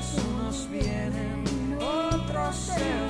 unos 0.00 0.68
vienen, 0.70 1.44
otros 1.78 2.56
se. 2.56 3.09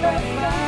perfeita. 0.00 0.67